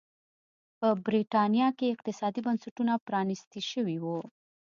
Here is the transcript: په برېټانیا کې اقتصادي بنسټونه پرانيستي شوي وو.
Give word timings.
په 0.79 0.87
برېټانیا 1.05 1.67
کې 1.77 1.93
اقتصادي 1.93 2.41
بنسټونه 2.47 2.93
پرانيستي 3.07 3.61
شوي 3.71 3.97
وو. 4.03 4.19